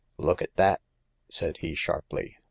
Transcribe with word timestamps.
Look 0.17 0.41
at 0.41 0.55
that," 0.55 0.81
said 1.29 1.57
he, 1.57 1.75
sharply. 1.75 2.37